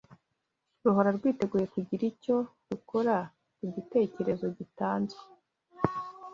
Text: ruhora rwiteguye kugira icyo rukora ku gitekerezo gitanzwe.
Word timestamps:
ruhora 0.83 1.09
rwiteguye 1.17 1.65
kugira 1.73 2.03
icyo 2.11 2.35
rukora 2.69 3.15
ku 3.57 3.63
gitekerezo 3.75 4.45
gitanzwe. 4.57 5.21